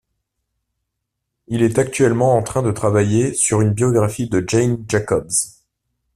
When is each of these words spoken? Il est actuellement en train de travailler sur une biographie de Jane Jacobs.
Il 1.45 1.61
est 1.61 1.77
actuellement 1.77 2.35
en 2.35 2.41
train 2.41 2.63
de 2.63 2.71
travailler 2.71 3.35
sur 3.35 3.61
une 3.61 3.69
biographie 3.75 4.27
de 4.27 4.43
Jane 4.47 4.83
Jacobs. 4.89 5.29